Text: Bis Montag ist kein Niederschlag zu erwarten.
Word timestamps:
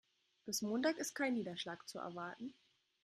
Bis 0.47 0.63
Montag 0.63 0.97
ist 0.97 1.13
kein 1.13 1.35
Niederschlag 1.35 1.87
zu 1.87 1.99
erwarten. 1.99 2.55